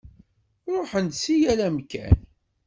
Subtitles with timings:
[0.79, 2.15] Ṛuḥen-d si yal amkan.